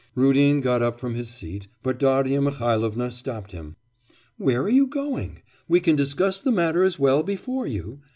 Rudin 0.15 0.61
got 0.61 0.81
up 0.81 0.99
from 0.99 1.13
his 1.13 1.29
seat, 1.29 1.67
but 1.83 1.99
Darya 1.99 2.41
Mihailovna 2.41 3.11
stopped 3.11 3.51
him. 3.51 3.75
'Where 4.35 4.63
are 4.63 4.67
you 4.67 4.87
going? 4.87 5.43
We 5.67 5.79
can 5.79 5.95
discuss 5.95 6.39
the 6.39 6.51
matter 6.51 6.81
as 6.81 6.97
well 6.97 7.21
before 7.21 7.67
you. 7.67 8.01